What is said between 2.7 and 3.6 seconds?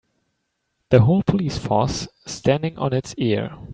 on it's ear.